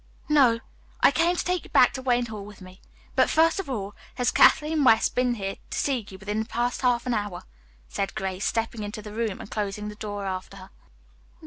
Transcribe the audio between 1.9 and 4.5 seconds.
to Wayne Hall with me. But, first of all, has